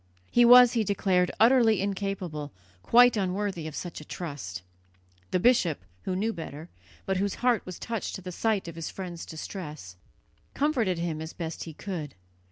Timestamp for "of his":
8.67-8.89